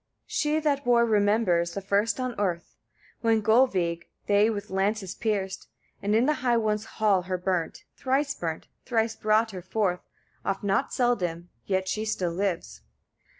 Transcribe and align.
25. 0.25 0.25
She 0.27 0.59
that 0.59 0.83
war 0.83 1.05
remembers, 1.05 1.75
the 1.75 1.79
first 1.79 2.19
on 2.19 2.33
earth, 2.39 2.73
when 3.21 3.39
Gullveig 3.43 4.07
they 4.25 4.49
with 4.49 4.71
lances 4.71 5.13
pierced, 5.13 5.67
and 6.01 6.15
in 6.15 6.25
the 6.25 6.33
high 6.41 6.57
one's 6.57 6.85
hall 6.97 7.21
her 7.21 7.37
burnt, 7.37 7.83
thrice 7.95 8.33
burnt, 8.33 8.67
thrice 8.83 9.15
brought 9.15 9.51
her 9.51 9.61
forth, 9.61 10.01
oft 10.43 10.63
not 10.63 10.91
seldom; 10.91 11.49
yet 11.67 11.87
she 11.87 12.03
still 12.03 12.31
lives. 12.33 12.81